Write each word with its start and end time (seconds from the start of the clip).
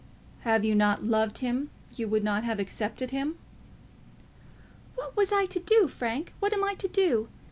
"Had 0.39 0.65
you 0.65 0.73
not 0.73 1.03
loved 1.03 1.37
him 1.45 1.69
you 1.93 2.07
would 2.07 2.23
not 2.23 2.43
have 2.43 2.59
accepted 2.59 3.11
him." 3.11 3.37
"What 4.95 5.15
was 5.15 5.31
I 5.31 5.45
to 5.45 5.59
do, 5.59 5.87
Frank? 5.87 6.33
What 6.39 6.53
am 6.53 6.63
I 6.63 6.73
to 6.73 6.87
do? 6.87 7.29